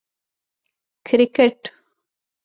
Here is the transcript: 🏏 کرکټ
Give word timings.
🏏 1.07 1.09
کرکټ 1.35 1.61